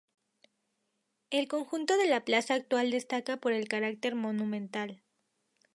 [1.29, 5.03] El conjunto de la plaza actual destaca por el carácter monumental.